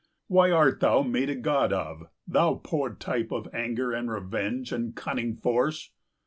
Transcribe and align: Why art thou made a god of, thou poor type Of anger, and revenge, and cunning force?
Why 0.25 0.49
art 0.49 0.79
thou 0.79 1.03
made 1.03 1.29
a 1.29 1.35
god 1.35 1.71
of, 1.71 2.07
thou 2.25 2.55
poor 2.55 2.95
type 2.95 3.31
Of 3.31 3.47
anger, 3.53 3.91
and 3.91 4.09
revenge, 4.09 4.71
and 4.71 4.95
cunning 4.95 5.35
force? 5.35 5.91